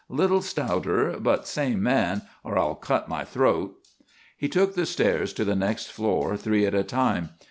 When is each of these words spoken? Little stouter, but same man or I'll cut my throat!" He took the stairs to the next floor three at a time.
Little 0.09 0.41
stouter, 0.41 1.19
but 1.19 1.45
same 1.47 1.83
man 1.83 2.23
or 2.43 2.57
I'll 2.57 2.73
cut 2.73 3.07
my 3.07 3.23
throat!" 3.23 3.75
He 4.35 4.49
took 4.49 4.73
the 4.73 4.87
stairs 4.87 5.31
to 5.33 5.45
the 5.45 5.55
next 5.55 5.91
floor 5.91 6.35
three 6.37 6.65
at 6.65 6.73
a 6.73 6.81
time. 6.83 7.29